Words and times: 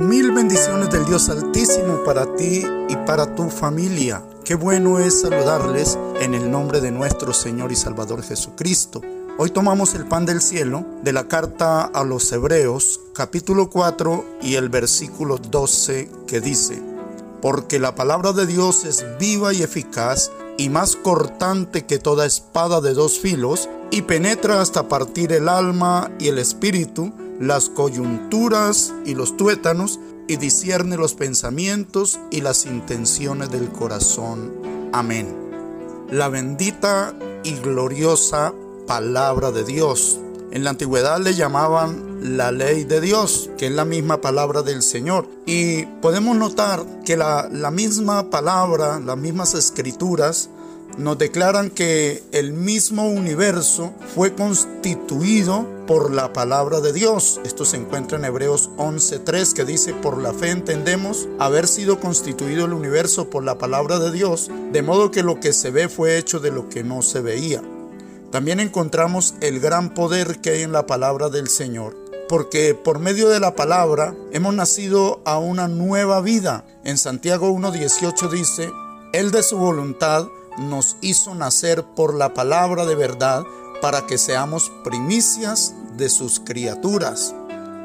Mil 0.00 0.32
bendiciones 0.32 0.88
del 0.88 1.04
Dios 1.04 1.28
Altísimo 1.28 2.02
para 2.04 2.34
ti 2.34 2.64
y 2.88 2.96
para 3.04 3.34
tu 3.34 3.50
familia. 3.50 4.24
Qué 4.46 4.54
bueno 4.54 4.98
es 4.98 5.20
saludarles 5.20 5.98
en 6.22 6.32
el 6.32 6.50
nombre 6.50 6.80
de 6.80 6.90
nuestro 6.90 7.34
Señor 7.34 7.70
y 7.70 7.76
Salvador 7.76 8.22
Jesucristo. 8.22 9.02
Hoy 9.36 9.50
tomamos 9.50 9.94
el 9.94 10.06
pan 10.06 10.24
del 10.24 10.40
cielo 10.40 10.86
de 11.02 11.12
la 11.12 11.28
carta 11.28 11.82
a 11.82 12.02
los 12.02 12.32
Hebreos, 12.32 12.98
capítulo 13.14 13.68
4 13.68 14.24
y 14.40 14.54
el 14.54 14.70
versículo 14.70 15.36
12 15.36 16.10
que 16.26 16.40
dice, 16.40 16.82
Porque 17.42 17.78
la 17.78 17.94
palabra 17.94 18.32
de 18.32 18.46
Dios 18.46 18.86
es 18.86 19.04
viva 19.18 19.52
y 19.52 19.62
eficaz 19.62 20.32
y 20.56 20.70
más 20.70 20.96
cortante 20.96 21.84
que 21.84 21.98
toda 21.98 22.24
espada 22.24 22.80
de 22.80 22.94
dos 22.94 23.18
filos 23.18 23.68
y 23.90 24.00
penetra 24.00 24.62
hasta 24.62 24.88
partir 24.88 25.30
el 25.34 25.46
alma 25.46 26.10
y 26.18 26.28
el 26.28 26.38
espíritu 26.38 27.12
las 27.40 27.70
coyunturas 27.70 28.92
y 29.06 29.14
los 29.14 29.36
tuétanos 29.36 29.98
y 30.28 30.36
discierne 30.36 30.96
los 30.96 31.14
pensamientos 31.14 32.20
y 32.30 32.42
las 32.42 32.66
intenciones 32.66 33.50
del 33.50 33.70
corazón. 33.70 34.52
Amén. 34.92 35.34
La 36.10 36.28
bendita 36.28 37.14
y 37.42 37.54
gloriosa 37.54 38.52
palabra 38.86 39.50
de 39.52 39.64
Dios. 39.64 40.20
En 40.52 40.64
la 40.64 40.70
antigüedad 40.70 41.18
le 41.18 41.34
llamaban 41.34 42.36
la 42.36 42.52
ley 42.52 42.84
de 42.84 43.00
Dios, 43.00 43.48
que 43.56 43.68
es 43.68 43.72
la 43.72 43.86
misma 43.86 44.20
palabra 44.20 44.62
del 44.62 44.82
Señor. 44.82 45.26
Y 45.46 45.86
podemos 46.02 46.36
notar 46.36 46.84
que 47.06 47.16
la, 47.16 47.48
la 47.50 47.70
misma 47.70 48.28
palabra, 48.28 49.00
las 49.00 49.16
mismas 49.16 49.54
escrituras, 49.54 50.50
nos 50.98 51.18
declaran 51.18 51.70
que 51.70 52.22
el 52.32 52.52
mismo 52.52 53.08
universo 53.08 53.92
fue 54.14 54.34
constituido 54.34 55.66
por 55.86 56.12
la 56.12 56.32
palabra 56.32 56.80
de 56.80 56.92
Dios. 56.92 57.40
Esto 57.44 57.64
se 57.64 57.76
encuentra 57.76 58.18
en 58.18 58.24
Hebreos 58.24 58.70
11.3 58.76 59.52
que 59.52 59.64
dice, 59.64 59.94
por 59.94 60.20
la 60.20 60.32
fe 60.32 60.50
entendemos 60.50 61.28
haber 61.38 61.66
sido 61.66 62.00
constituido 62.00 62.66
el 62.66 62.72
universo 62.72 63.30
por 63.30 63.44
la 63.44 63.58
palabra 63.58 63.98
de 63.98 64.12
Dios, 64.12 64.50
de 64.72 64.82
modo 64.82 65.10
que 65.10 65.22
lo 65.22 65.40
que 65.40 65.52
se 65.52 65.70
ve 65.70 65.88
fue 65.88 66.18
hecho 66.18 66.40
de 66.40 66.50
lo 66.50 66.68
que 66.68 66.84
no 66.84 67.02
se 67.02 67.20
veía. 67.20 67.62
También 68.30 68.60
encontramos 68.60 69.34
el 69.40 69.58
gran 69.60 69.94
poder 69.94 70.40
que 70.40 70.50
hay 70.50 70.62
en 70.62 70.72
la 70.72 70.86
palabra 70.86 71.28
del 71.28 71.48
Señor 71.48 72.10
porque 72.30 72.76
por 72.76 73.00
medio 73.00 73.28
de 73.28 73.40
la 73.40 73.56
palabra 73.56 74.14
hemos 74.30 74.54
nacido 74.54 75.20
a 75.24 75.38
una 75.38 75.66
nueva 75.66 76.20
vida. 76.20 76.64
En 76.84 76.96
Santiago 76.96 77.50
1.18 77.50 78.30
dice, 78.30 78.70
Él 79.12 79.32
de 79.32 79.42
su 79.42 79.58
voluntad 79.58 80.28
nos 80.58 80.96
hizo 81.00 81.34
nacer 81.34 81.84
por 81.84 82.14
la 82.14 82.34
palabra 82.34 82.86
de 82.86 82.94
verdad 82.94 83.44
para 83.80 84.06
que 84.06 84.18
seamos 84.18 84.70
primicias 84.84 85.74
de 85.96 86.08
sus 86.08 86.40
criaturas. 86.40 87.34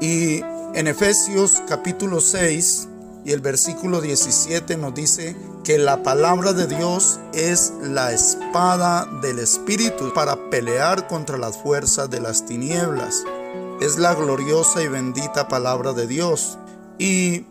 Y 0.00 0.40
en 0.74 0.86
Efesios 0.86 1.62
capítulo 1.68 2.20
6 2.20 2.88
y 3.24 3.32
el 3.32 3.40
versículo 3.40 4.00
17 4.00 4.76
nos 4.76 4.94
dice 4.94 5.36
que 5.64 5.78
la 5.78 6.04
palabra 6.04 6.52
de 6.52 6.68
Dios 6.68 7.18
es 7.34 7.72
la 7.82 8.12
espada 8.12 9.04
del 9.20 9.40
Espíritu 9.40 10.12
para 10.14 10.48
pelear 10.48 11.08
contra 11.08 11.36
las 11.36 11.56
fuerzas 11.56 12.08
de 12.08 12.20
las 12.20 12.46
tinieblas. 12.46 13.24
Es 13.80 13.98
la 13.98 14.14
gloriosa 14.14 14.82
y 14.82 14.88
bendita 14.88 15.48
palabra 15.48 15.92
de 15.92 16.06
Dios. 16.06 16.56
Y 16.98 17.46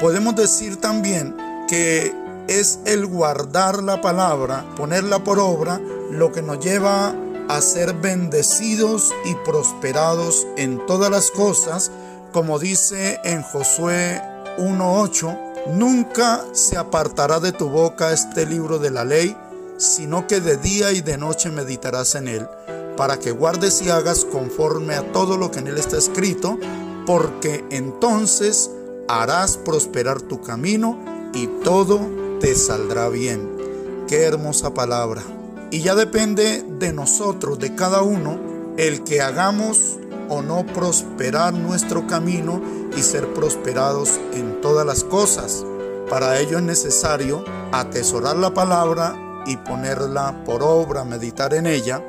podemos 0.00 0.34
decir 0.34 0.78
también 0.78 1.36
que 1.68 2.12
es 2.50 2.80
el 2.84 3.06
guardar 3.06 3.80
la 3.80 4.00
palabra, 4.00 4.66
ponerla 4.76 5.22
por 5.22 5.38
obra, 5.38 5.80
lo 6.10 6.32
que 6.32 6.42
nos 6.42 6.58
lleva 6.58 7.14
a 7.48 7.60
ser 7.60 7.94
bendecidos 7.94 9.14
y 9.24 9.36
prosperados 9.44 10.48
en 10.56 10.84
todas 10.86 11.12
las 11.12 11.30
cosas, 11.30 11.92
como 12.32 12.58
dice 12.58 13.20
en 13.22 13.42
Josué 13.42 14.20
1.8, 14.58 15.38
nunca 15.74 16.44
se 16.52 16.76
apartará 16.76 17.38
de 17.38 17.52
tu 17.52 17.68
boca 17.68 18.12
este 18.12 18.46
libro 18.46 18.80
de 18.80 18.90
la 18.90 19.04
ley, 19.04 19.36
sino 19.78 20.26
que 20.26 20.40
de 20.40 20.56
día 20.56 20.90
y 20.90 21.02
de 21.02 21.18
noche 21.18 21.50
meditarás 21.50 22.16
en 22.16 22.26
él, 22.26 22.48
para 22.96 23.20
que 23.20 23.30
guardes 23.30 23.80
y 23.80 23.90
hagas 23.90 24.24
conforme 24.24 24.94
a 24.94 25.12
todo 25.12 25.36
lo 25.36 25.52
que 25.52 25.60
en 25.60 25.68
él 25.68 25.78
está 25.78 25.98
escrito, 25.98 26.58
porque 27.06 27.64
entonces 27.70 28.72
harás 29.08 29.56
prosperar 29.56 30.20
tu 30.20 30.40
camino 30.40 30.98
y 31.32 31.46
todo 31.62 32.19
te 32.40 32.54
saldrá 32.54 33.08
bien. 33.08 34.06
Qué 34.08 34.24
hermosa 34.24 34.72
palabra. 34.74 35.22
Y 35.70 35.82
ya 35.82 35.94
depende 35.94 36.64
de 36.78 36.92
nosotros, 36.92 37.58
de 37.58 37.74
cada 37.74 38.02
uno, 38.02 38.40
el 38.76 39.04
que 39.04 39.20
hagamos 39.20 39.98
o 40.28 40.42
no 40.42 40.64
prosperar 40.66 41.52
nuestro 41.52 42.06
camino 42.06 42.60
y 42.96 43.02
ser 43.02 43.32
prosperados 43.34 44.18
en 44.32 44.60
todas 44.60 44.86
las 44.86 45.04
cosas. 45.04 45.64
Para 46.08 46.40
ello 46.40 46.58
es 46.58 46.64
necesario 46.64 47.44
atesorar 47.72 48.36
la 48.36 48.52
palabra 48.52 49.42
y 49.46 49.56
ponerla 49.58 50.42
por 50.44 50.62
obra, 50.62 51.04
meditar 51.04 51.54
en 51.54 51.66
ella. 51.66 52.02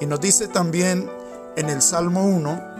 Y 0.00 0.06
nos 0.06 0.20
dice 0.20 0.48
también 0.48 1.10
en 1.56 1.68
el 1.68 1.82
Salmo 1.82 2.24
1, 2.24 2.71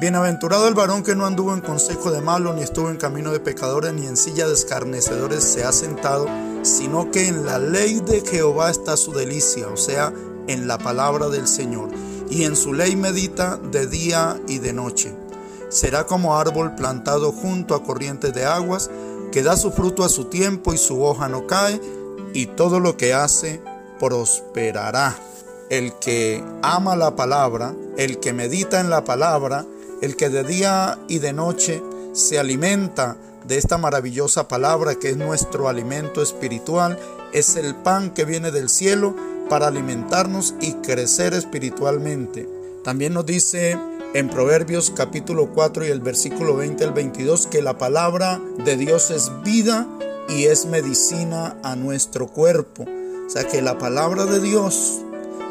Bienaventurado 0.00 0.66
el 0.66 0.72
varón 0.72 1.02
que 1.02 1.14
no 1.14 1.26
anduvo 1.26 1.52
en 1.52 1.60
consejo 1.60 2.10
de 2.10 2.22
malo, 2.22 2.54
ni 2.54 2.62
estuvo 2.62 2.88
en 2.88 2.96
camino 2.96 3.32
de 3.32 3.38
pecadores, 3.38 3.92
ni 3.92 4.06
en 4.06 4.16
silla 4.16 4.48
de 4.48 4.54
escarnecedores 4.54 5.44
se 5.44 5.62
ha 5.62 5.72
sentado, 5.72 6.26
sino 6.62 7.10
que 7.10 7.28
en 7.28 7.44
la 7.44 7.58
ley 7.58 8.00
de 8.00 8.22
Jehová 8.22 8.70
está 8.70 8.96
su 8.96 9.12
delicia, 9.12 9.68
o 9.68 9.76
sea, 9.76 10.10
en 10.46 10.66
la 10.66 10.78
palabra 10.78 11.28
del 11.28 11.46
Señor, 11.46 11.90
y 12.30 12.44
en 12.44 12.56
su 12.56 12.72
ley 12.72 12.96
medita 12.96 13.58
de 13.58 13.86
día 13.86 14.40
y 14.48 14.58
de 14.58 14.72
noche. 14.72 15.14
Será 15.68 16.06
como 16.06 16.38
árbol 16.38 16.74
plantado 16.76 17.30
junto 17.30 17.74
a 17.74 17.84
corrientes 17.84 18.32
de 18.32 18.46
aguas, 18.46 18.90
que 19.32 19.42
da 19.42 19.54
su 19.58 19.70
fruto 19.70 20.02
a 20.02 20.08
su 20.08 20.24
tiempo 20.24 20.72
y 20.72 20.78
su 20.78 21.04
hoja 21.04 21.28
no 21.28 21.46
cae, 21.46 21.78
y 22.32 22.46
todo 22.46 22.80
lo 22.80 22.96
que 22.96 23.12
hace 23.12 23.60
prosperará. 23.98 25.14
El 25.68 25.92
que 25.98 26.42
ama 26.62 26.96
la 26.96 27.16
palabra, 27.16 27.74
el 27.98 28.18
que 28.18 28.32
medita 28.32 28.80
en 28.80 28.88
la 28.88 29.04
palabra, 29.04 29.66
el 30.00 30.16
que 30.16 30.28
de 30.28 30.44
día 30.44 30.98
y 31.08 31.18
de 31.18 31.32
noche 31.32 31.82
se 32.12 32.38
alimenta 32.38 33.16
de 33.46 33.56
esta 33.56 33.78
maravillosa 33.78 34.48
palabra 34.48 34.94
que 34.94 35.10
es 35.10 35.16
nuestro 35.16 35.68
alimento 35.68 36.22
espiritual, 36.22 36.98
es 37.32 37.56
el 37.56 37.74
pan 37.74 38.10
que 38.10 38.24
viene 38.24 38.50
del 38.50 38.68
cielo 38.68 39.14
para 39.48 39.68
alimentarnos 39.68 40.54
y 40.60 40.74
crecer 40.74 41.34
espiritualmente. 41.34 42.48
También 42.84 43.14
nos 43.14 43.26
dice 43.26 43.78
en 44.14 44.28
Proverbios 44.28 44.90
capítulo 44.90 45.50
4 45.52 45.86
y 45.86 45.88
el 45.88 46.00
versículo 46.00 46.56
20 46.56 46.84
al 46.84 46.92
22 46.92 47.46
que 47.46 47.62
la 47.62 47.78
palabra 47.78 48.40
de 48.64 48.76
Dios 48.76 49.10
es 49.10 49.30
vida 49.44 49.86
y 50.28 50.44
es 50.44 50.66
medicina 50.66 51.56
a 51.62 51.76
nuestro 51.76 52.28
cuerpo. 52.28 52.84
O 52.84 53.30
sea 53.30 53.46
que 53.46 53.62
la 53.62 53.78
palabra 53.78 54.26
de 54.26 54.40
Dios 54.40 55.00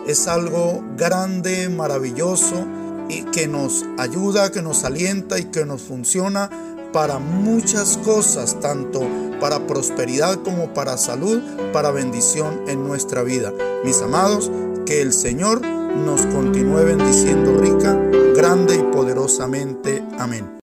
es 0.08 0.28
algo 0.28 0.84
grande, 0.98 1.70
maravilloso, 1.70 2.66
y 3.10 3.24
que 3.24 3.48
nos 3.48 3.86
ayuda, 3.98 4.52
que 4.52 4.62
nos 4.62 4.84
alienta 4.84 5.40
y 5.40 5.46
que 5.46 5.66
nos 5.66 5.82
funciona 5.82 6.50
para 6.94 7.20
muchas 7.20 7.98
cosas, 7.98 8.60
tanto 8.60 9.02
para 9.40 9.68
prosperidad 9.68 10.40
como 10.44 10.74
para 10.74 10.98
salud, 10.98 11.42
para 11.74 11.92
bendición 11.92 12.62
en 12.68 12.88
nuestra 12.88 13.24
vida. 13.24 13.54
Mis 13.84 14.02
amados, 14.02 14.52
que 14.86 15.02
el 15.02 15.14
Señor 15.14 15.62
nos 15.62 16.26
continúe 16.28 16.86
bendiciendo 16.86 17.60
rica, 17.60 17.94
grande 18.36 18.76
y 18.76 18.84
poderosamente. 18.94 20.04
Amén. 20.18 20.58